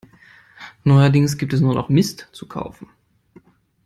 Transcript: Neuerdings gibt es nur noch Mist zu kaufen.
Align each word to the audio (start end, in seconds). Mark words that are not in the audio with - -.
Neuerdings 0.83 1.37
gibt 1.37 1.53
es 1.53 1.61
nur 1.61 1.75
noch 1.75 1.89
Mist 1.89 2.27
zu 2.31 2.47
kaufen. 2.47 2.89